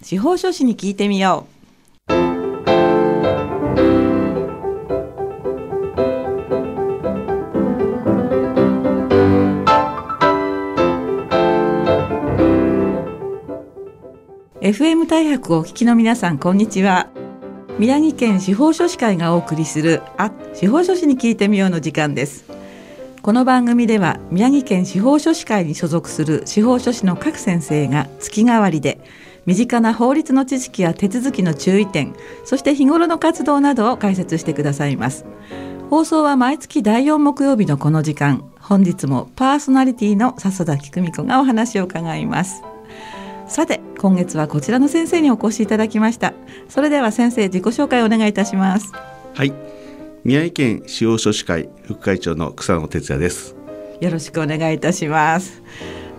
[0.00, 1.48] 司法書士に聞いてみよ
[2.08, 2.12] う
[14.62, 17.08] 「FM 大白」をお聞きの皆さんこんにちは。
[17.80, 22.44] 宮城県司法書士会がお送りする「あ司法書士に聞いてみよう」の時間です。
[23.20, 29.00] この番組では宮城県司法書士会に所属する司法書士の各先生が月替わりで
[29.48, 35.24] 身近な法律の知識や手続きの注意点そして日頃の活動などを解説してくださいます。
[35.88, 42.62] 放送は毎月第4木曜日のこの時間本日もパーソナリティの笹田久美子がお話を伺います。
[43.46, 46.34] さて今月はこちらの先生にお越しいただきました。
[46.68, 48.92] それでは先生自己紹介をお願いいたします。
[49.32, 49.54] はい。
[50.24, 53.58] 宮城県司法書士会副会長の草野哲也です。
[54.00, 55.62] よろしくお願いいたします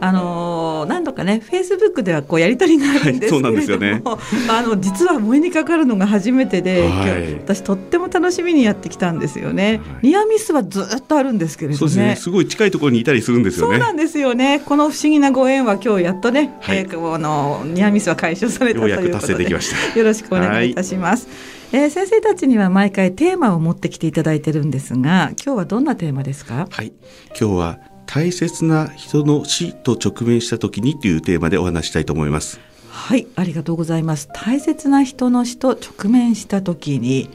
[0.01, 4.01] あの何度かねフェイスブックではこうやり取りがあるんですけれども、はい、ね、
[4.49, 12.15] あの実は燃えにかかるのが初めてで、はい、私とっても楽しみにやってきたんですよね、はい、ニアミスはずっとあるんですけれども、ね、ね。
[12.15, 13.77] すごい近いところにいたりするんですよね。
[13.77, 14.61] そうなんですよね。
[14.65, 19.57] この不思議なご縁は今日やっとね、はい、えー、あのニアミスは解消されたということでよ
[20.03, 21.27] ろしくお願いいたします、
[21.71, 26.67] えー、先生たちには毎回テーマを持ってきていただいてるんですが今日はどんなテーマですか？
[26.69, 26.93] はい。
[27.39, 27.79] 今日は
[28.11, 32.59] 大切な人の死と直面した時にというテーマでお話したいと思います。
[32.89, 34.29] はいありがとうございます。
[34.33, 37.29] 大切な人の死と直面した時に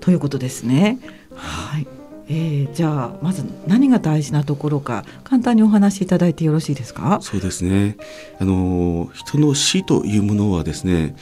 [0.00, 0.98] ということですね。
[1.36, 1.86] はい。
[2.26, 7.20] えー、じゃあまず何が大事なところか簡単にお話しいただいてよろしいですか？
[7.22, 7.96] そうですね。
[8.40, 11.14] あの人の死というものはですね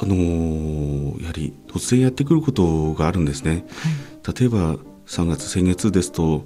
[0.00, 3.66] あのやはり突然やってくることがあるんですね、
[4.24, 6.44] はい、例えば3月先月ですと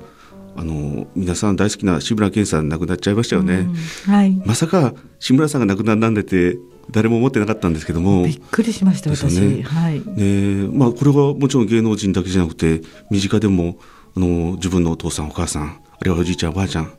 [0.56, 3.68] あの皆さん大好きな志村けんさん亡くなっちゃいましたよね、
[4.06, 6.58] はい、まさか志村さんが亡くならんでて
[6.90, 8.24] 誰も思ってなかったんですけども。
[8.24, 9.62] びっくりしました私、ね。
[9.62, 10.02] はい。
[10.04, 13.78] ねまあ、これはもちろん芸能人だけじゃなくて身近でも
[14.16, 16.92] あの自分のお父さんお母さんあるいはおじいちゃんおばあちゃん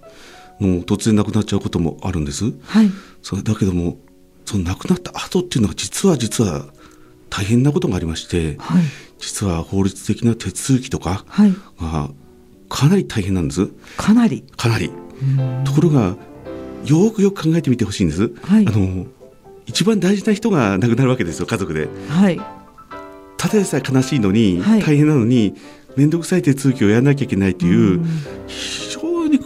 [0.60, 2.90] の突然亡くなっちゃうこともあるんです、はい、
[3.22, 3.98] それだけども
[4.46, 6.66] その亡くなった後っていうのは実は実は
[7.30, 8.84] 大変なことがありまして、はい、
[9.20, 11.26] 実は法律的な手続きとか
[11.80, 12.10] が
[12.74, 13.68] かなり大変なんです。
[13.98, 14.90] かなりかなり。
[15.64, 16.16] ところが
[16.86, 18.34] よくよく考えてみてほしいんです。
[18.42, 19.06] はい、あの
[19.68, 21.88] 一番大事な人が亡くなるわけですよ家族で。
[22.10, 22.42] はい。
[23.38, 25.54] ただでさえ悲しいのに、はい、大変なのに
[25.96, 28.04] 面倒くさい手続きをやらなきゃいけないという
[28.48, 29.38] 非常に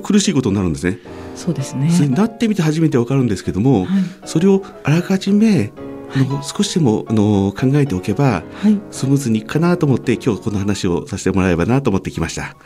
[0.00, 1.00] 苦しいことになるんですね。
[1.34, 1.90] そうですね。
[2.08, 3.88] なってみて初めてわかるんですけども、はい、
[4.24, 5.72] それをあらかじめ
[6.16, 12.56] あの少しでもあの考えておけば、はい、スムーズにいくかなと思って今日この話をさせてもらえばなと思ってきました。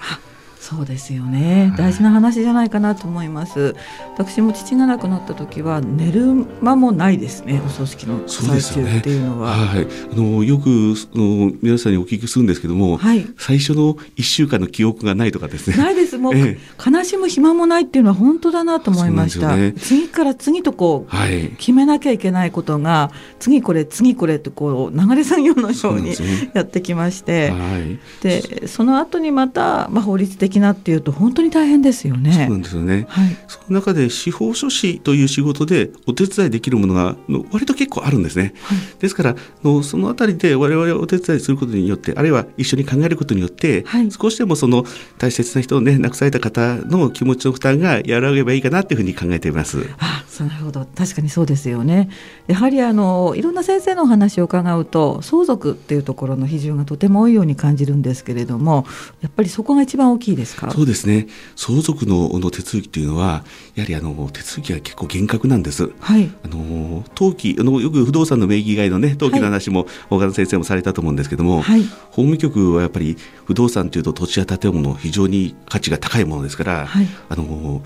[0.71, 1.75] そうですよね。
[1.77, 3.75] 大事な話じゃないかなと思います。
[4.17, 9.87] 私も父が亡くなった時は寝る間もないですねお葬式の最中っていうのは、ね、はい。
[10.13, 15.77] あのよくあの皆さんにお聞きするんですけども、はい、最初の一週間の記憶がないとかですね。
[15.77, 16.19] ないです。
[16.19, 23.11] もう、ええ、悲しむ暇もないっていうのは本当だなと思いました、ね、次から次とこう、はい、決めなきゃいけないことが
[23.41, 26.15] 次これ次これってこう流れ作業のように
[26.55, 32.33] やってきまして、はい、でその後にまた、まあ、法律的なっていうと本当に大変ですよね。
[32.33, 33.07] そうなんですよね。
[33.09, 37.17] はい、その中で司法書士という仕事でお手伝いできるものが
[37.51, 38.55] 割と結構あるんですね。
[38.63, 44.85] はい、ですからのそのあたりで我々お手伝いすることによってあるいは一緒に考えることによって、はい、少しでもその
[45.19, 49.87] 大切な人をね亡くされた方の気持ちの負担が和らげばいいかなというふうに考えています。
[49.99, 52.09] あ、なるほど確かにそうですよね。
[52.47, 58.87] やはりあのいろんな先生のお話を伺うと相続っていうところの比重がとても多いように感じるんですけれども
[59.21, 60.71] やっぱりそこが一番大きいですか？
[60.71, 61.27] そうですね。
[61.57, 63.45] 相続のの手続きというのは
[63.75, 65.91] やはりあの手続きが結構厳格なんです。
[66.01, 77.83] はい、あの登記あのよく不動産の名義以外のね登記の話も、大賀先生もされたと思うんですけども、はい、法務局はやっぱり不動産というと土地や建物非常に価値が高いものですから、はい、あの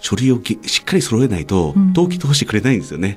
[0.00, 3.16] 書類をしっかり揃えないと登記通してくれないんですよね。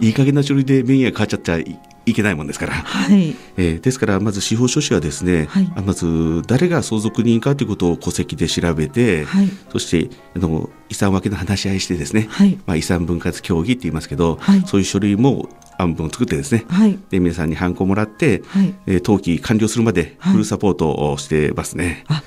[0.00, 1.58] いい加減な書類で名義が変わっちゃった
[2.04, 3.36] いけないもんですから、はい。
[3.56, 12.58] えー、ですからまず司法書士はですね、はい、まず誰が相続人かということを戸籍で調べて、はい、そしてあの遺産分けの話し合いしてですね、はい。
[12.66, 18.74] まあ、遺産分割協議って言いますけど、はい、そういう書類も案文を作ってですね、はい、で皆さんにハンコをもらって、はい。
[18.86, 22.04] えー、登記完了するまでフルサポートをしてますね。
[22.08, 22.22] はい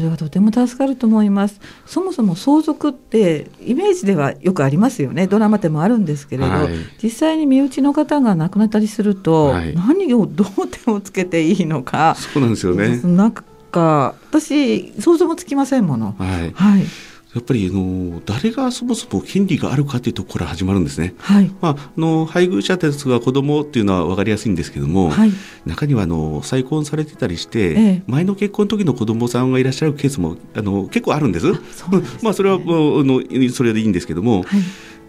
[0.00, 1.60] それはとても助かると思います。
[1.84, 5.26] そもそも相続ってイメージではよくありますよね。
[5.26, 6.70] ドラマでもあるんですけれど、はい、
[7.02, 12.98] 実際に身内の方が亡くなったりすると、はい、何をどう手をつけていいのかそうなんですよね。
[13.02, 16.14] なんか私想像もつきませんもの。
[16.18, 16.84] はい、はい
[17.34, 21.14] やっぱりあの誰がそもそも権利があるかというところから始まるんですね。
[21.18, 25.32] はい、まあ、あの配偶者ですが子供っていうのは分かりやすいんですけども、はい、
[25.64, 31.48] 中にはあの再婚されてたりして、ええ、前の結婚の時の子供さんがいらっしゃるケースもあの結構あるんです。
[31.48, 33.22] あそ、ね、まあそれはもうあの
[33.52, 34.42] それでいいんですけども。
[34.42, 34.60] はい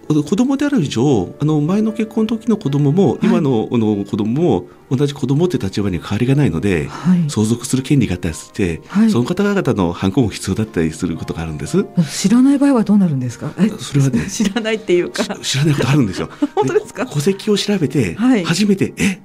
[0.08, 11.86] 子供である以上あの前の結婚の時の子供も、今のあの子供も同じ子供って立場に変わりがないので、はい、相続する権利があったりして、はい、その方々の反抗も必要だったりすることがあるんです。
[12.12, 13.54] 知らない場合はどうなるんですか？
[13.80, 15.24] それはね 知らないっていうか。
[15.42, 16.30] 知らないことあるんですよ。
[16.56, 17.06] 本当ですか？
[17.06, 19.22] 戸籍を調べて、初めてえ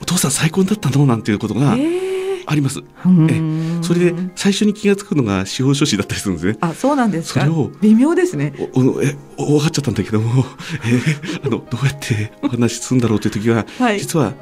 [0.00, 1.04] お父さん再婚だったの？
[1.04, 2.12] なんていうことが、えー
[2.46, 2.80] あります。
[2.80, 6.58] えそれで最初に気が付くのが司法書士だったりするんですね。
[6.60, 7.40] あ、そうなんですか？
[7.40, 8.52] それを微妙ですね。
[8.74, 10.44] おおえ分かっちゃったんだけども、
[10.84, 14.34] えー、あのどうやってお話しするんだろうという時は、はい、実は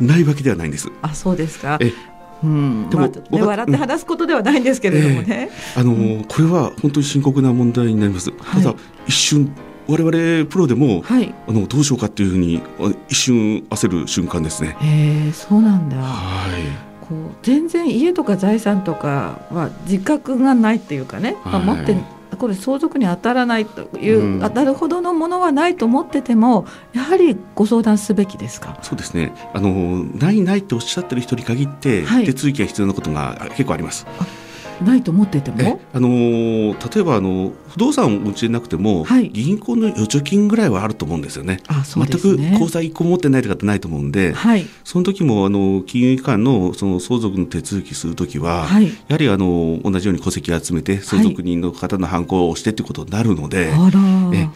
[0.00, 0.88] ないわけではないんです。
[1.02, 1.78] あ、そうですか。
[1.80, 1.92] え
[2.42, 5.48] うん、でも、まあね、笑って話すことではないんですけれどもね。
[5.76, 8.32] えー、あのー、これは本当に深刻な問題になります。
[8.32, 8.74] ただ、
[9.06, 9.52] 一瞬
[9.86, 12.60] 我々プロでも、はい、あのどうしようかっていうふうに
[13.08, 14.76] 一瞬焦る瞬間ですね。
[14.80, 15.96] へえ、そうなんだ。
[15.98, 16.91] はい。
[17.12, 21.94] こう全然家とか財産とかは自覚がないっていうかね、まあ、持って
[22.38, 28.78] これ相続に当たらないという、うん、当たるほどのものはないと思っててもやはりご相談すべきですか？
[28.82, 29.32] そうですね。
[29.52, 34.06] あのないないとおっしゃってる人に限って、はい、手続きが必要なことが結構あります。
[34.82, 35.78] ないと思ってても？
[35.92, 41.58] あの例えばあの不動産をお持ちでなくても、はい、銀行の預貯金ぐらいはあると思うんですよね。
[41.68, 42.10] あそうね。
[42.10, 54.48] 全く口座一個持ってないとかってないと思うんで、はい、その時もあの金融機関のその相続の手続きする時は、はい、やはりあの同じように戸籍を集めて相続人の方の犯行をしてってことになるので、はい、え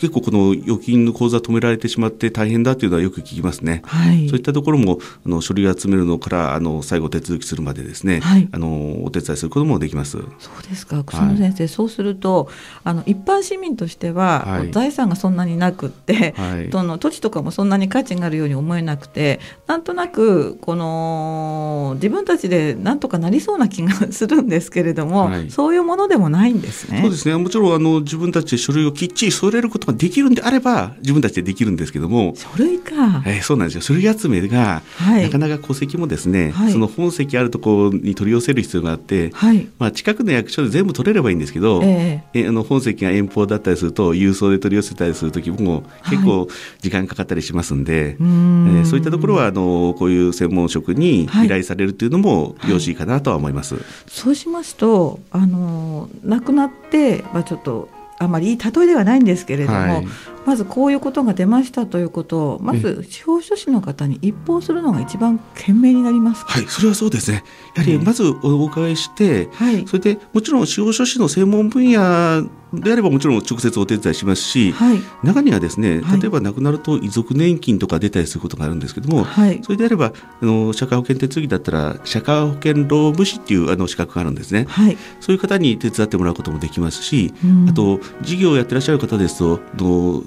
[0.00, 3.82] 結構この預金の口座止められてしまって大変だというのはよく聞きますね。
[3.84, 10.12] はい、そういったところもあの書類を集めるのからあの最後手続きするまでですね、はい、あのお手伝いすることもできます。
[10.12, 11.02] そうですか。
[11.04, 12.48] 草野先生、そうすると
[12.84, 27.00] あの一般市民としては、はい、財産がそんなになくって、はい、その土地とかもそんなに価値があるように思えなくてなんとなくこの自分たちでなんとかなりそうな気がするんですけれども、はい、そういうものでもないんですね。
[27.02, 27.36] そうですね。
[27.36, 32.34] もちろんあの自分たちで書類をきっちり添えれることができるんであれば自分たちでできるんですけども。
[32.36, 33.80] 書類か、えー、そうなんですよ。
[33.82, 39.32] 書類集めが、なかなか戸籍もですね、その本籍あるところに取り寄せる必要があって、
[39.78, 46.48] まあ、近くの役所で全部取れればいいんですけど、えー、あの本籍が遠方だったりすると郵送で取り寄せたりする時も結構
[46.80, 53.76] 時間かかったりしますんで、はい、えー、そういったところはあのこういう専門職に依頼されるというのもよろしいかなとは思います。
[53.76, 57.88] はい、そうしますとあの亡くなって、まあ、ちょっと
[58.20, 60.06] あまりいい例えではないんですけれども、はい、
[60.44, 67.42] まずこういうことが出ましたということをまず司法書士の方に一報するのが一番賢明になりますはいそれはそうですね。
[67.74, 90.22] やはりまずお伺いして、はい、それでもちろん司法書士の専門分野であればもちろん直接お手伝いしますし、はい、中にはですね例えば亡くなると遺族年金とか出たりすることがあるんですけども、はい、それであればあの社会保険手続きだったら社会保険労務士っていうあの資格があるんですね、はい、そういう方に手伝ってもらうこともできますし、うん、あと事業をやってらっしゃる方ですとの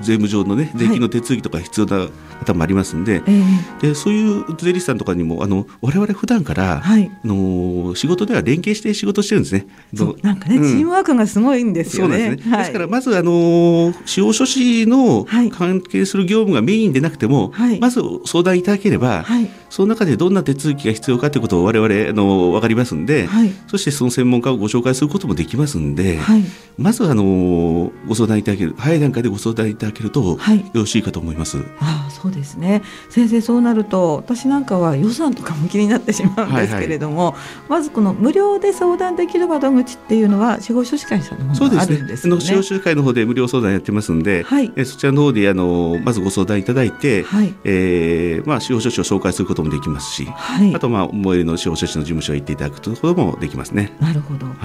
[0.00, 2.08] 税務上のね税金の手続きとか必要な
[2.40, 3.30] 方もありますんでは
[3.78, 9.66] い、でそういう税理士さんとかにもあの我々普段から、はい、あの仕事では連携して仕事してるんですね。
[10.22, 12.36] なんかね、うん、チームワークがすごいんですよね。
[12.36, 19.24] ですね、はい、ですからまずあの司法書士の関係する業務がメインでなくても、まず相談いただければ、
[19.76, 23.28] その中でどんな手続きが必要かということを我々あの分かりますんで、
[23.66, 26.18] そしてその専門家をご紹介することもできますんで、
[26.78, 30.38] まずあのご相談いただける早い段階でご相談いただけるとよ
[30.72, 31.62] ろしいかと思います。
[31.78, 32.82] あそうですね。
[33.10, 42.40] 先生そうなると私なんかは予算とかも気になってしまうんですけれども、はいはい、まずこの無料で相談できる窓口っていうのは司法書士会さんの方があるんですよね。
[42.40, 53.92] 司法書士会の方で無料相談やってますんで、はい、えそちらの方であのまずご相談いただいて、はい、えー、まあ司法書士を紹介することもできますし、はい、あとまあ最寄りの司法書士の事務所へ行っていただくということもできますね。
[54.00, 54.46] なるほど。
[54.46, 54.56] はい。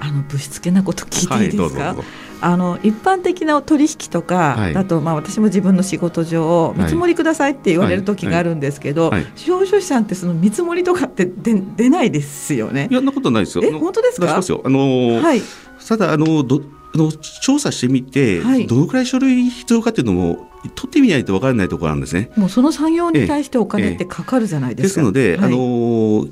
[0.00, 1.94] あのぶしつけなこと聞いていいですか？
[1.94, 1.96] はい、
[2.40, 12.88] あの一般的な取引とかだと、まあ私も自分の仕事上見積もりくださいって言われる時があるんですけど、司法書士さんってその見積もりとかって出出ないですよね。
[12.90, 13.64] いやなことないですよ。
[13.64, 14.34] え本当ですか？
[14.34, 15.42] あのー、はい。
[15.86, 16.62] ただあのど
[16.94, 22.30] あの調査してみて、はい、どのくらい書類必要かっていうのも取ってみないと分からないところなんですね。
[22.36, 25.00] もうその作業に対してお金ってかかるじゃないですか。
[25.00, 26.26] ですので、はい、あの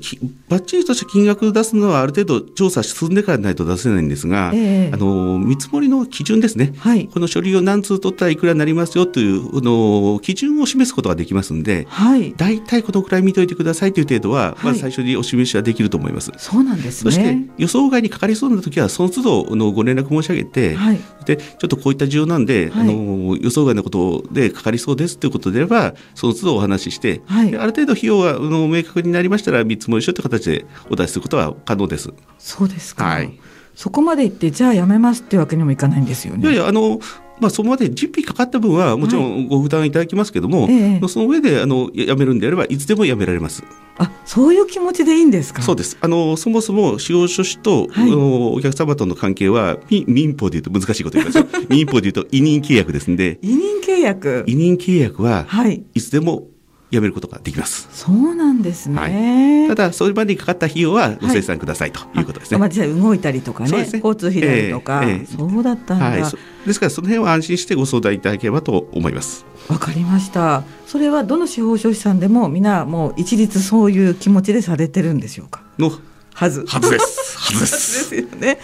[0.49, 16.31] ばっちりとした金額を出すのはある程度調査進んでからないと出せないんですが、えー、あの見積もりの基準ですね、はい、この書類を何通取ったらいくらになりますよというの基準を示すことができますので、はい、大体このくらい見といてくださいという程度は、まず最初にお示しはできると思います。
[16.37, 17.11] そうなんですね。
[17.11, 20.77] そして予想外にかかりそうな時はその都度のご連絡申し上げて、
[21.25, 32.13] でちょっとこういった需要なんで、あの予想外のことでかかりそうですということであればその都度お話しして、ある程度費用がの明確になりましたら見積もり書という形でお出しすることは可能です。
[32.37, 33.05] そうですか。
[33.05, 33.39] はい。
[33.75, 36.43] そこまで言ってじゃあやめますっていうわけにもいかないんですよね。
[36.43, 36.99] いやいやあの
[37.39, 43.63] まあ、そこまで実費かかった分はもちろんご負担いただきますけども、はいその上であのやめるんであればいつでもやめられます。
[43.97, 45.61] あそういう気持ちでいいんですか？
[45.61, 45.97] そうです。
[46.01, 51.45] あのそもそも司法書士と、はい、お客様との関係は民法でいうと難しいこと言いますよ。
[51.69, 53.39] 民法でいうと委任契約ですんで。
[53.41, 54.43] 委任契約。
[54.47, 56.47] 委任契約は、はい、いつでも
[56.95, 57.87] やめることができます。
[57.91, 59.65] そうなんですね。
[59.65, 62.57] はい、ただそれまでにかかった費用はご精算ください、ということですね。
[62.57, 66.23] まあ実際動いたりとかね、ね交通費だりとか、えーえー、そうだったんだ、はい。
[66.65, 69.45] ですからその辺は安心してご相談いただければと思います。
[69.67, 70.63] わかりました。
[70.85, 75.61] それはどの司法書士さんでも皆もう一律そういう気持ちでされてるんでしょうか？
[75.77, 75.91] の
[76.33, 76.65] はず。
[76.65, 77.24] はずです。
[77.53, 78.09] はずです。
[78.11, 78.57] ですよね。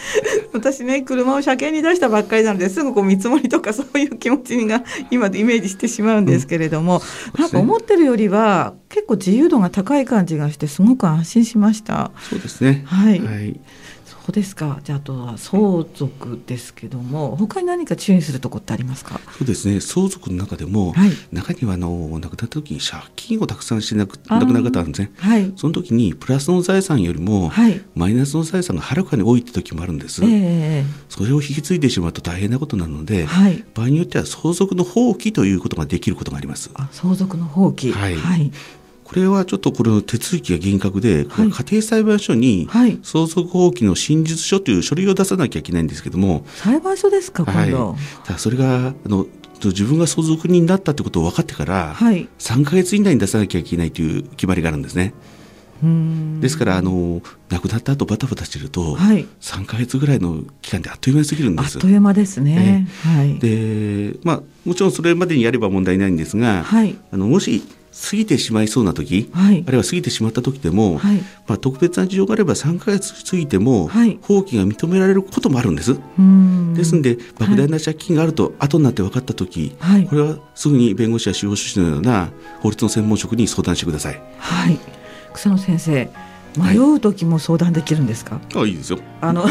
[0.54, 7.02] 私ね、車を車検に出したばっかりなので、すぐこう見積もりとかそういう気持ちが今でイメージしてしまうんですけれども、
[7.36, 12.12] うん、なんか思ってるよりは結構自由度が高い感じがしてすごく安心しました。
[12.30, 12.84] そうですね。
[12.86, 13.20] はい。
[13.20, 13.60] はい
[14.24, 14.80] そうですか。
[14.84, 19.20] じゃああとは相続ですけども、他に何か注意するとこってありますか？
[19.38, 19.82] そうですね。
[19.82, 25.12] 相続の中でも、はい、中にはあの亡くなった時に借金をたくさんしてなく亡くなる方あるんですね。
[25.18, 25.51] はい。
[25.56, 30.24] その時にプラスの財産よりも、はい、マイナスの財産がはるかに多いって時もあるんです。
[30.24, 36.70] えー、それを引き継いでしまうと大変なことなので、はい、場合によっては相続の放棄ということができることがあります。
[36.75, 37.92] あ、相続の放棄。
[37.92, 38.51] はい。
[39.12, 42.70] はいこれはちょっとこれの手続きが厳格で、はい、家庭裁判所に
[43.03, 46.46] 相続放棄の真実書という書類を出さなきゃいけないんですけども。
[46.56, 49.27] 裁判所ですか今度、はい、だそれがあの
[49.62, 55.13] 自分が相続人だったってことを分かってから、はい、3か月以内に出さなきゃいけないという決まりがあるんですね。
[56.39, 61.75] ですからあの亡くなった後バタバタしてると、はい、3か月ぐらいの期間であっという間に過ぎるんです。
[61.75, 62.88] あっという間ですね。
[63.03, 71.17] はい、でまあもちろんそれまでにやれば問題ないんですが、はい、あのもし過ぎてしまいそうな時、はい、あるいは過ぎてしまった時でも、はい、
[71.48, 75.95] まあ、特別な事情があれば3か月過ぎても、放棄が認められることもあるんです。
[75.95, 76.00] で
[76.83, 79.75] すので莫大な借金があると後になって分かった時、
[80.10, 82.29] これはすぐに弁護士や司法書士のような
[82.62, 84.21] 法律の専門職に相談してください。
[84.38, 84.79] はい。
[85.33, 86.10] 草野先生
[86.58, 88.39] 迷う時も相談できるんですか？
[88.55, 89.00] あ、いいですよ。
[89.22, 89.46] あの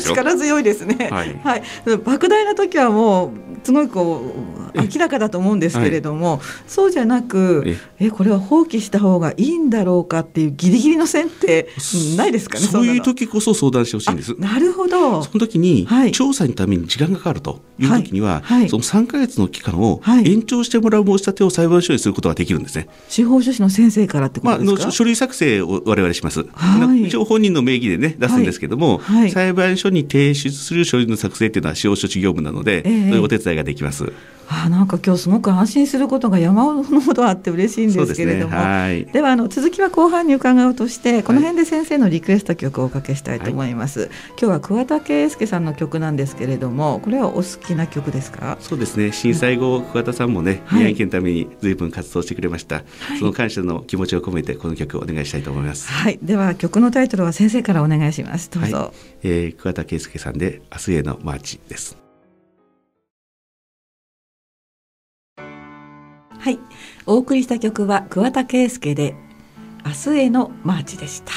[0.00, 1.08] 力強いですね。
[1.10, 1.40] はい。
[1.42, 1.62] はい。
[1.84, 3.30] 莫大な時はもう
[3.64, 4.32] すごいこ
[4.74, 11.70] う明らかだと思うんですけれども、はい、そうじゃなくえこれは放棄した方がいいんだろうかっていうギリギリの線って
[12.16, 12.64] ないですかね。
[12.64, 14.34] そういう時こそ相談してほしいんです。
[14.38, 15.24] なるほど。
[15.24, 22.88] その時に、はい、調査のために時間がかかるという時には、はい、その3か月の期間を延長してもらう申し立てを裁判所にすることができるんですね。
[23.08, 24.82] 司法書士の先生からってことですか？
[24.82, 26.46] まあ、書類作成を我々します。
[26.52, 29.00] はい、一応本人の名義でね出すんですけども、
[29.32, 34.12] 裁判所に提出する書類の作成っていうのは司法書士業務なので、えー、そういうお手伝いができます。
[34.48, 38.62] あなんか今日すごく安心することが山ほどあって嬉しいんですけれども、で、ね。
[38.62, 48.56] はい、ではあの続きは後半に伺うとしてこの辺で先生のリクエスト曲をおかけしたいと思います、はい、今日は桑田佳祐さんの曲なんですけれどもこれはお好きな曲ですか？
[48.60, 49.12] そうですね。
[49.12, 52.82] 震災後、桑田さんもね宮城県のために随分活動してくれました、は
[53.16, 55.90] い、その感謝の気持ちを込めてこの曲をお願いしたいと思います。
[55.90, 56.18] はい。
[56.22, 58.50] では曲のタイトルは先生からお願いします。
[58.50, 58.90] どうぞ、はい、
[59.24, 62.05] えー、桑田佳祐さんで明日へのマーチです
[66.46, 66.60] はい、
[67.06, 69.16] お送りした曲は桑田佳祐で
[69.84, 71.32] 明日へのマーチでした。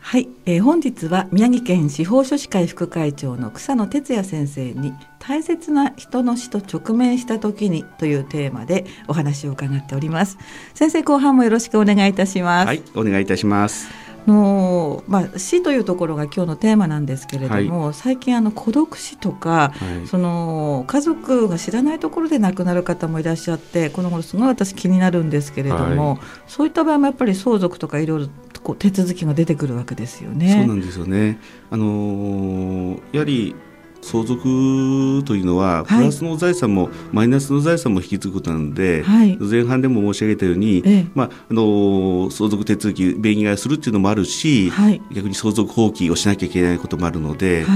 [0.00, 10.36] はい、えー、本日は宮城県司法書士会副会長の草野哲也先生に大切な人の死と直面した時にというテーマでお話を伺っております。
[10.74, 12.66] 先生後半もよろしくお願いいたします。
[12.66, 12.82] はい。
[12.96, 14.09] お願いいたします。
[14.26, 28.28] のまあ、死というところが今日のテーマなんですけれども、はい、最近あの孤独死とか、はい、その家族が知らないところで亡くなる方もいらっしゃってこの頃すごい私気になるんですけれども、はい、そういった場合もやっぱり相続とかいろいろ
[28.62, 30.52] こう手続きが出てくるわけですよね。
[30.52, 31.38] そうなんですよね。
[31.70, 33.54] あのー、やはり
[34.02, 47.66] 相続というのは、プラスの財産も、はい、マイナスの財産も引き継ぐことなので、はい、前半でも申し上げたように、ええ、まあ、あの相続手続き便宜がするっていうのもあるし、はい、逆に相続放棄をしなきゃいけないこともあるので、や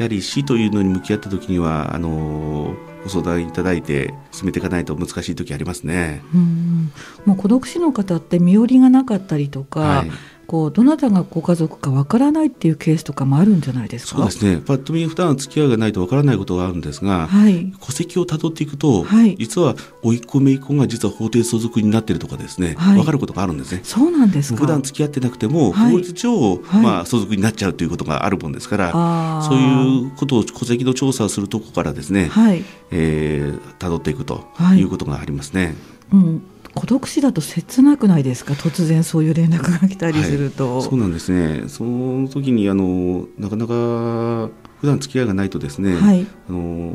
[0.00, 2.74] はり死というのに向き合った時にはあの
[3.04, 6.22] ご相談いただいて進めていかないと難しい時ありますね。
[6.34, 6.92] うん
[7.26, 10.10] もう孤独死の方って身寄りがなかったりとか、はい
[10.46, 14.16] こうどなたがご家族かわからないっていうケースとかもあるんじゃないですか？
[14.16, 14.62] そうですね。
[14.64, 23.80] パッと見普段付き合いがないとわからないことがあるんですが、はい、戸籍をたどっていくと、はい、実は甥っ子姪っ子が実は法定相続になっているとかですね、はい、分かることがあるんですね。
[23.82, 24.60] そうなんですか？
[24.60, 32.64] 普段付き合ってなくても、法律上、まあ、相続になっちゃうということがあるもんですからそういうことを戸籍の調査をするとこからですね、はい。
[32.90, 34.44] えー、辿っていくと
[34.76, 35.74] いうことがありますね。
[36.12, 36.42] うん
[36.74, 38.54] 孤独死だと切なくないですか？
[38.54, 41.68] 突然そういう連絡が来たりすると、はい、そうなんですね。
[41.68, 44.50] その時にあのなかなか
[44.80, 46.92] 普段付き合いがないとですね、はい、あの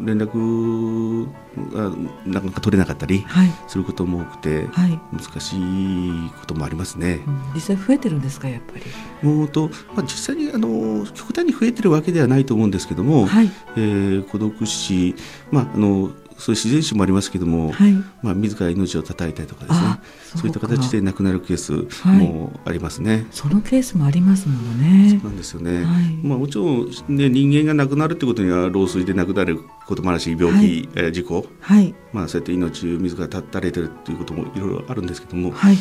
[0.00, 1.26] 連絡
[1.74, 1.90] が
[2.24, 3.22] なかなか取れなかったり
[3.68, 8.48] することも多くて、はい、難しいこともありますね、うん、実際増えてるんですか？
[8.48, 8.84] やっぱり。
[9.28, 15.14] もうと、まあ、実際にあの極端に増えてるわけではないと思うんですけども、はい、えー、孤独死、
[15.50, 16.12] まあ、あの
[16.42, 20.00] そういう自然死もありますけども、はい、まあ、自ら命を絶いたりとかですね
[20.34, 21.72] そういった形で亡くなるケース
[22.04, 25.10] もありますね、はい、そのケースもありますもんね。
[25.10, 31.94] そうなんですよね、はい、まあ、もちろん、ね、人間が亡くなるってことには老衰で亡くなることもあるし病気、はい、事故、はい。
[32.12, 35.78] まあ、そうやって命を自ら絶たれてるっていうこともいろいろあるんですけども、はい、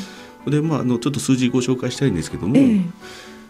[0.47, 2.83] でまあ、あのちょっと数字ご紹介したいんですけども、えー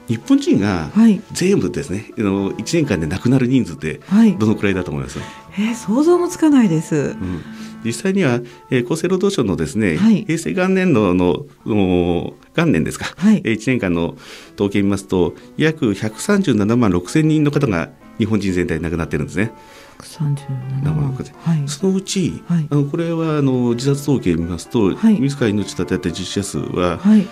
[0.08, 0.90] 日本人が
[1.32, 2.26] 全部ですね、はい、
[2.62, 4.02] 1年間で亡くなる人数って
[4.38, 5.28] どのくらいだと思います、はい、
[5.60, 7.44] えー、想像もつかないです、うん、
[7.84, 14.16] 実際には、えー、厚生労働省のですね、はい、平成元年度の元年ですか、はい、1年間の
[14.56, 19.52] 統計を見ますと約137万6千人の方が日本人全体で亡くなってるんですね。
[20.00, 27.28] 137万、はい、そのうち、はい、あのこれはあの自殺統計を見ますと、はい、自ら命絶てた実者数は、はい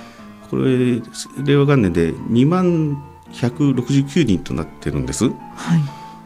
[0.49, 1.01] これ
[1.43, 5.25] 令和元年で2万169人となってるんです。
[5.25, 5.33] はい、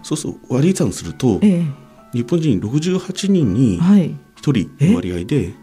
[0.01, 1.65] そうすると割り算すると、ええ、
[2.13, 4.18] 日本人68人に1
[4.77, 5.53] 人の割合で、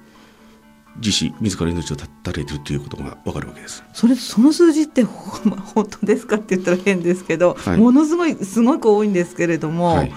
[0.97, 3.83] 自死自ら命を絶たれているということがわかるわけです。
[3.95, 10.13] それその数字ってほ、まあ、本当ですかって言ったら変ですけど、はい、ものすごいすごく多いんですけれども、はい、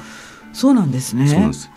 [0.51, 1.27] そうなんですね。
[1.27, 1.69] そうなんです。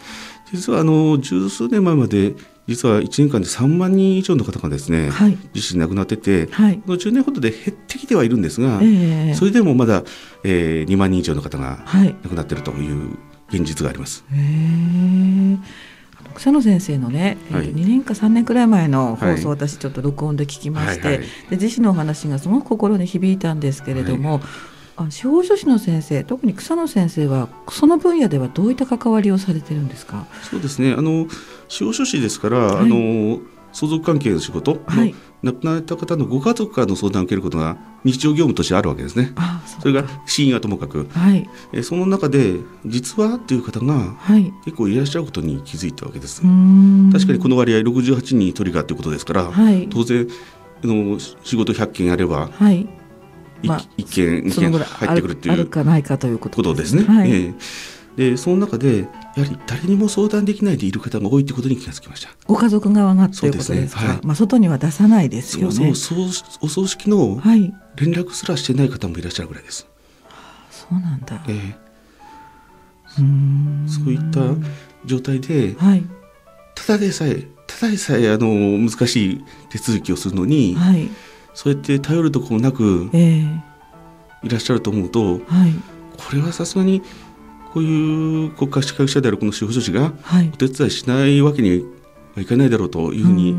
[0.52, 2.34] 実はあの十数年前まで
[2.66, 10.02] 実は1年間で3万人以上の方がですね、はい、自身亡くなってて、はい、この10年ほどで減ってきてはいるんですが、えー、それでもまだ、
[10.42, 11.84] えー、2万人以上の方が
[12.22, 13.16] 亡くなっているという
[13.50, 14.24] 現実があります。
[14.28, 24.40] はい、草野先生のね、はい、2年か3年くらい前の放送、私ちょっと録音で聞きまして、はいはい、で自身のお話がすごく心に響いたんですけれども、
[24.96, 30.26] あ司法書士の先生特に草野先生はその分野ではどういった関わりをされてるんですか？
[30.42, 30.94] そうですね。
[30.96, 31.26] あの
[31.68, 33.40] 司法書士ですから、はい、あの
[33.72, 39.32] 相続関係の仕事、はい、亡くなられた方のご家族からの相談を受けることが日常業務としてあるわけですね。
[39.80, 42.54] それが死因はともかく、はい、えその中で
[42.86, 44.16] 実はっていう方が
[44.64, 46.40] 結構いらっしゃることに気づいたわけです。
[47.12, 50.26] 確かにこの割合68人に取りがということですから、はい、当然
[50.82, 52.88] の仕事100件あれば、はい、
[53.62, 57.02] まあ、1件2件入ってくるっていうあるかないかということですね。
[57.02, 59.10] はい、えーでその中でやは
[59.44, 62.30] り誰にも相談できないでいる方が多いということに気がつきました。
[62.46, 64.08] ご家族側がということですか、ね。
[64.08, 65.94] はい、まあ、外には出さないですよね。
[65.94, 66.18] そう
[66.62, 67.40] お葬式の
[67.96, 69.86] 連絡すらしてない方もいらっしゃるぐらいです、
[70.24, 74.40] はあ、そうなんだ、えー、そういった
[75.04, 76.04] 状態で、はい、
[76.74, 78.48] ただでさえただでさえあの
[78.78, 81.08] 難しい手続きをするのに、はい、
[81.54, 85.74] そうやって頼るところなく、いらっしゃると思うと、はい、
[86.16, 87.02] これはさすがに
[87.76, 90.14] こういう国家資格者であるこの司法書士が
[90.54, 91.84] お手伝いしないわけに
[92.34, 93.52] はいかないだろうというふうに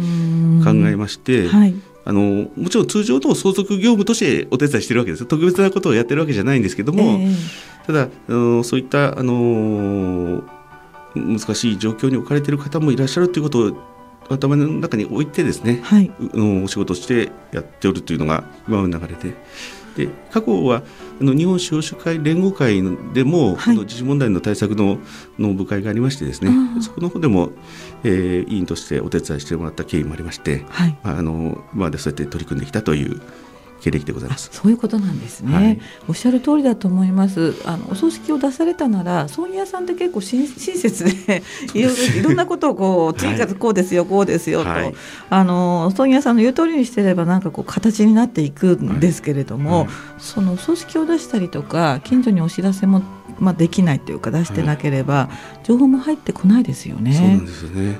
[0.63, 5.27] 考えまして、はい、あのもちろん通常の相続業務としてお手伝いしてるわけです。
[5.27, 10.41] 特別なことをやってるわけじゃないんですけども、えー、ただあのそういったあの
[11.13, 13.77] 難しい状況に置かれている方もいらっしゃるということを
[14.29, 16.11] 頭の中に置いてですね、はい、
[16.63, 19.37] お仕事してやっておるというのが今の流れで。
[19.97, 20.83] で過去は
[21.19, 22.83] あの日本司法書会連合会
[23.13, 24.99] でも、はい、の自治問題の対策の
[25.39, 27.49] の部会がありましてですねそこの方でも、
[28.03, 33.21] えー、委員としてお手伝いしてもらった経緯もありまして、はい、あの今までそうやって取り組んできたという
[33.81, 34.49] 経歴でございます。
[34.51, 37.55] そういうことなんですね、はい、おっしゃる通りだと思います。
[37.65, 44.93] あのお葬式を出されたなら葬儀屋さんって結構親 切でいろ いろんなことをこう次からこうですよ、こうですよと、はい、
[45.29, 49.87] あの葬儀屋さんの言う通りにしてればなんかこう形になっていくんですけれども、はい、
[50.17, 53.01] そのお葬式を出したりとか近所にお知らせも
[53.39, 55.29] まあ、できないというか出してなければ、
[55.63, 57.13] 情報も入ってこないですよね。
[57.13, 57.99] そうなんですよね。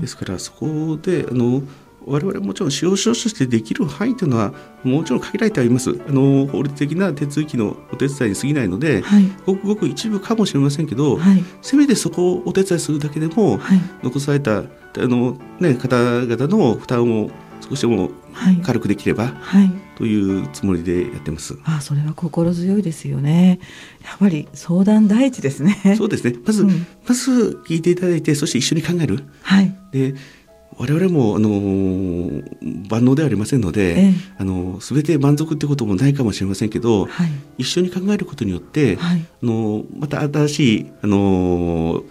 [0.00, 1.62] ですからそこであの
[2.06, 14.64] 我々もちろん司法書士としてできる範囲というのはもちろん限られてありますあの法律的な手続きのお手伝いに過ぎないので、はい、ごくごく一部かもしれませんけど、はい、せめてそこをお手伝いするだけでも、はい、残されたあ
[14.96, 17.30] の、ね、方々の負担を
[17.68, 18.10] 少しでも
[18.64, 21.58] 軽くできれば、はい、というつもりでやってます。
[21.64, 23.58] あそれは心強いですよね。
[24.04, 25.94] やっぱり相談第一ですね。
[25.98, 26.38] そうですね。
[26.44, 29.24] まず、うん、まず聞いていただいて、そして一緒に考える。
[29.42, 29.74] はい。
[29.92, 30.14] で
[30.76, 32.42] 我々もあの
[32.88, 42.04] 万能ではありませんので、ええ、あの全て満足ってこともないかもしれませんけど、はい、一緒に考えることによって、はい、あのまた新しいあの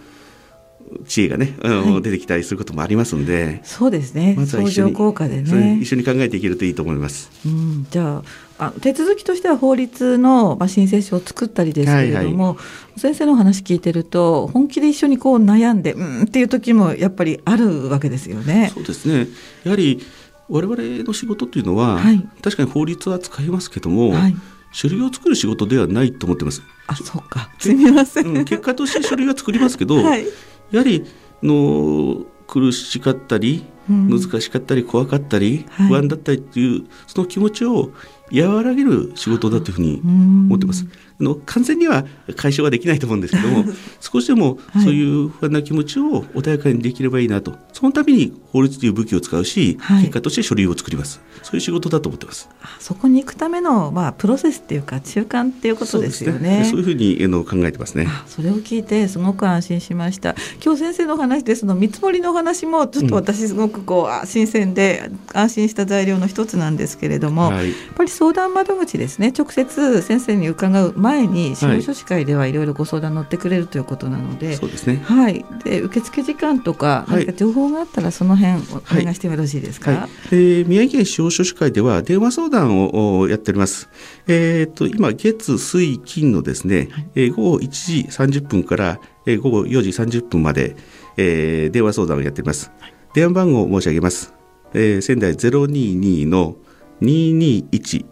[1.06, 5.78] 知恵がね、はい、出てきたりすることもありますのでそうですね、まずは一緒に効果でね。
[5.80, 7.30] 一緒に考えていけるといいと思います。
[7.46, 8.22] うん、じゃあ
[8.58, 12.62] あ手続きとしては法律の、まあ、申請書を作ったりですけれども、はいは
[12.96, 18.70] い、先生の話聞いてると本気で一緒にこう悩んでうんっていう時もやっぱりあるわけですよね。
[18.74, 19.28] そうですね。
[19.64, 20.00] やはり
[20.48, 24.34] 我々の仕事っていうのは、はい、確かに法律は使いますけども、はい、
[24.72, 26.62] 書類を作る仕事ではないと思ってます。
[26.86, 27.50] あそうか。
[27.58, 30.26] すみません、うん、結果として書類は作りますけど、 はい、
[30.72, 31.04] やはり
[31.42, 37.90] の苦しかったり難しかったり怖かったり不安だったりっていうその気持ちを
[38.32, 40.84] 和らげる仕事だというふうに思ってます。
[41.20, 42.04] あの完全には
[42.36, 43.64] 解消はできないと思うんですけども
[44.00, 51.20] 少しでもそういう不安な気持ちを穏やかにできればいいなとそのために法律という武器を使うし、はい、結果として書類を作ります。
[51.42, 52.48] そういう仕事だと思ってます。
[52.80, 56.64] そこに行くための、まあ、プロセスっていうか中間っていうことですよね。
[56.64, 58.08] そう、ね,、いうふうにの考えてますね。
[58.26, 60.34] それを聞いてすごく安心しました。
[60.64, 69.32] 今日先生の話ですの見積もりの話もちょっと私すごくこう、うん、新鮮で安心した材料の一つなんですけれども、はい、やっぱり相談窓口ですね。
[69.36, 70.94] 直接先生に伺う。
[70.96, 75.00] 前に司法書士会ではいろいろご相談乗ってくれるということなので、そうですね。
[75.04, 75.44] はい。
[75.64, 79.90] で受付時間とか何か情報があったらその辺お願いしてもよろしいですか？
[79.90, 83.88] はいはい、えー、宮城県司法書士会では電話相談をやっております。
[84.26, 90.76] えっ、ー、と今月水金のですね、はい、えー、午後1時30分から、えー、午後4時30分まで、
[91.16, 92.70] えー、電話相談をやっております。
[93.14, 94.34] 電話番号を申し上げます。
[94.74, 96.56] えー、仙台022の
[97.00, 98.04] 221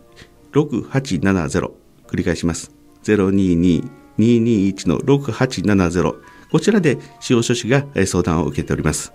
[0.53, 1.71] 6870
[2.09, 2.76] 繰り返します
[3.13, 6.15] 022-221の6870
[6.51, 9.13] こちらで司法書士が相談を受けております。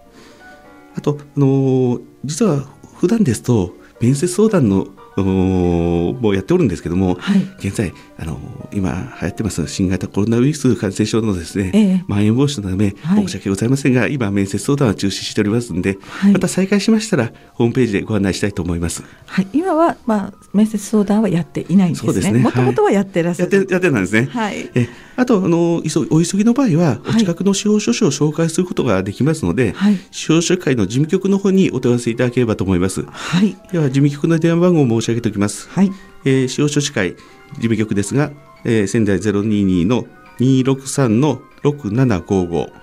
[0.95, 2.65] あと、あのー、実は
[2.97, 8.39] 普段ですと面接相談のもうやっておるんですけども、はい、現在あの
[8.71, 19.03] 今流行ってます新型コロナウイルス感染症のですね、ええ、まん延防止のため、はい、申し訳ございませんが今面接相談は中止しておりますので、はい、また再開しましたらホームページでご案内したいと思います。
[19.25, 22.13] はい、今はまあ面接相談はやっていないんですね。
[22.13, 22.39] そうですね。
[22.39, 24.27] もともとはやってらっしゃる、やってやってたんですね。
[24.31, 24.69] はい。
[24.75, 33.03] えあとあのお急ぎの場合は、お近くの司法書士を紹介することができますので、はい、司法書士会の事務局の方にお問い合わせいただければと思います。
[33.03, 33.57] はい。
[33.71, 35.67] では事務局の電話番号を申し上げておきます。
[35.69, 35.91] はい。
[36.25, 37.19] えー、司法書士会事
[37.55, 38.31] 務局ですが、
[38.63, 40.05] えー、仙台022の
[40.39, 42.81] 263の6755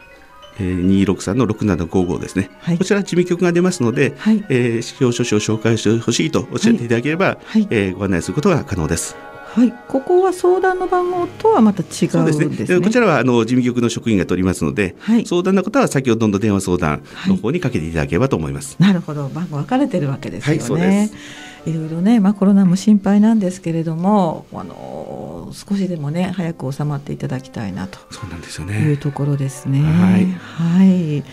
[0.60, 9.16] えー、263の6755ですね、はい、こちら事務局が出ますので、はい、えー、司法書士を紹介してほしいとおっしゃっていただければ、はい、えー、ご案内することが可能です。
[9.54, 12.66] はい、ここは相談の番号とはまた違うんですね。
[12.66, 18.76] すねこちらはあの事務局の職員が取りますので、はい、相談のことは先ほどの電話相談の方にかけていただければと思います。
[18.78, 20.58] なるほど、番号分かれてるわけですよね。
[20.58, 21.47] はい、そうです。
[21.68, 27.98] いろいろね、まあ、コロナも心配なんですけれども、あの少しでもね早く収まっていただきたいなと。
[28.10, 28.78] そうなんですよね。
[28.80, 29.80] いうところですね。
[29.80, 31.24] はい、はい。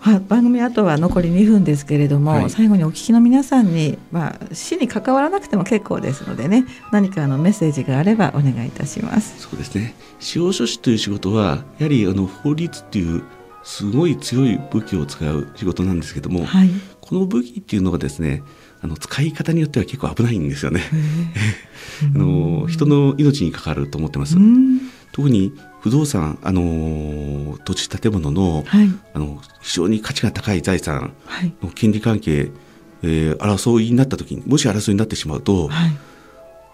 [0.00, 9.40] は番組あとは残り2分ですけれども、はい、最後にお聞きの皆さんに、まあ、死に関わらなくても結構ですのでね何かのメッセージがあればお願いいたします。
[9.40, 9.94] そうですね。
[10.20, 13.24] 司法書士という仕事はやはりあの法律っていう
[13.64, 18.42] すごい強い武器を使う仕事なんですけども、はい、この武器っていうのがですね
[18.80, 20.82] あの使い方によっては結構危ないんですよね。
[22.14, 24.36] あの人の命に関わると思ってます。
[25.12, 31.12] 特に不動産、あの土地建物のはい、あの非常に価値が高い財産
[31.62, 32.50] の権利関係、
[33.02, 35.96] えー、争いになった時にもし争いになってしまうと、はい、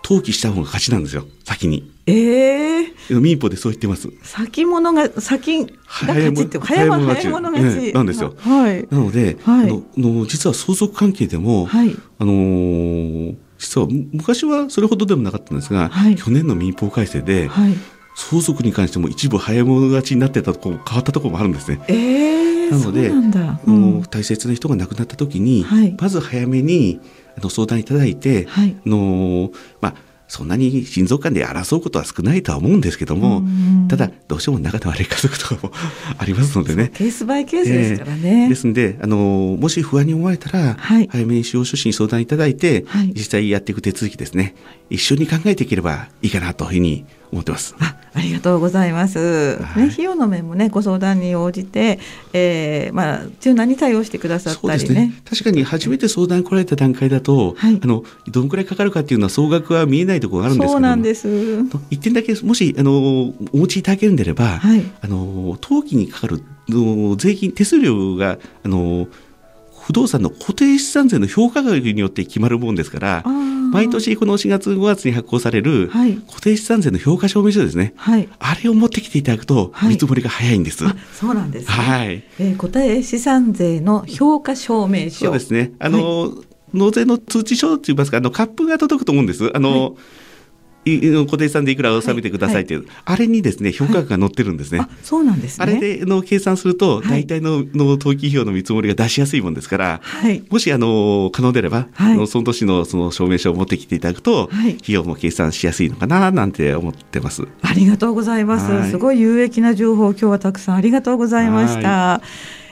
[0.05, 1.91] 登記した方が勝ちなんですよ先に。
[2.07, 4.11] ええー、民法でそう言ってます。
[4.23, 5.73] 先物が先が
[6.07, 8.35] 勝ちって早物早物勝ち、なんですよ。
[8.39, 8.87] はい。
[8.91, 17.75] なので、はい、のの実は相続関係でも、はい、あのー、実は昔はそれほどでもなかったんですが、はい、去年の民法改正で、はい、
[18.15, 21.81] 相続に関しても一部早物勝ちになってたところ変わったところもあるんですね。
[21.89, 27.01] えー、なので、うん、大切な人が亡くなった時に、はい、まず早めに
[27.37, 29.51] あの相談いただいて、はい、の
[29.81, 29.95] まあ
[30.27, 33.43] そんなに親族間で争うことは少ないとは思うんですけども、
[33.89, 35.73] ただどうしても仲の悪い家族とかも
[36.19, 36.91] ありますのでね。
[36.95, 44.55] ケースバイケースですからね、えー、ですんであのもし不安に思われたら、はい、早めに司法書士に相談いただいて、はい、実際やっていく手続きですね。
[44.91, 47.75] 一緒に考えていければいいかなというふうに思ってます。
[47.81, 49.59] あありがとうございます。
[49.61, 51.99] はい、ね、費用の面もね、ご相談に応じて、
[52.33, 54.95] えー、まあ、柔軟に対応してくださったりね。
[54.95, 61.29] ね確かに初めて相談来られた段階だと、はい、あの、どのくらいかかるかっていうのは総額は見えないところがあるんですけどそうなんです。
[61.91, 69.09] 一点だけ、もし、あの、お持ちいただけるんであれば、はい、あの、登記にかかるの税金、手数料が、あの、
[69.87, 73.25] 不動産の固定資産税の評価額によって決まるもんですから、
[73.75, 80.85] 毎年この4月5月に発行される固定資産税の評価証明書ですね、はい、あれを持ってきていただくと見積もりが早いんです。
[80.85, 82.25] はい、そうなんです、ね、はい。
[82.39, 85.27] えー、固定資産税の評価証明書。
[85.27, 85.73] そうですね。
[85.81, 86.31] あの、はい、
[86.73, 89.51] 納税の通知書といいますか、あのカップが届くと思うんです。
[89.55, 89.93] あの、はい
[91.27, 94.81] 固定資産でいくら納めてくださいっていう、はいはい、あれにですね評価額が載ってるんですね。
[94.81, 107.47] あそうなんです、ね、あれでの計算すると、大体のの登記費用の見積もりが出しやすいもんですから、はい、もしあの可能であれば、はい、その年のその証明書を持ってきていただくと、はい、費用も計算しやすいのかななんて思ってます。
[107.63, 108.91] ありがとうございます。
[108.91, 112.21] すごい有益な情報今日はたくさんありがとうございました。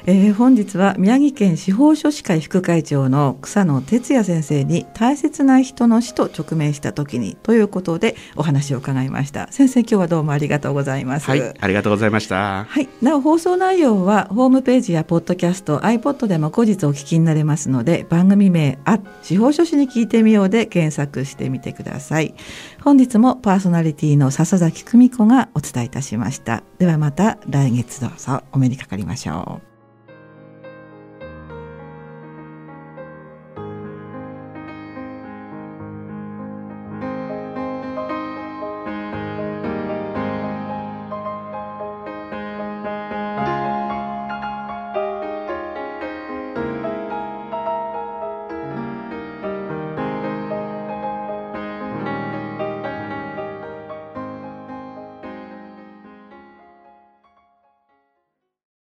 [0.04, 9.50] えー、本日は宮城県司法書士会副会長の草野哲也先生に大切な人の死と直面した時にということでお話を伺いました。
[9.52, 11.26] 先生今日はどうもありがとうございます。
[11.26, 12.64] はいありがとうございました。
[12.64, 22.34] はいなお放送内容はホームページやポッドキャスト iPod でも後日お聞きになれますので番組名あ司法書士に聞いてみようで検索してみてください。
[22.82, 26.64] 本日もパーソナリティの笹崎久美子がお伝えいたしました。
[26.78, 28.42] ではまた来月どうぞ。
[28.50, 29.71] お目にかかりましょう